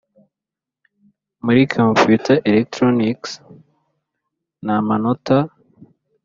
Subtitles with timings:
[1.45, 3.31] Muri computer electronics
[4.65, 5.37] n amanota